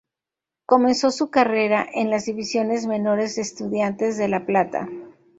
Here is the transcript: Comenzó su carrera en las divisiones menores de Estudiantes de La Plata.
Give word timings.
Comenzó 0.65 1.11
su 1.11 1.29
carrera 1.29 1.87
en 1.93 2.09
las 2.09 2.25
divisiones 2.25 2.87
menores 2.87 3.35
de 3.35 3.43
Estudiantes 3.43 4.17
de 4.17 4.29
La 4.29 4.47
Plata. 4.47 4.89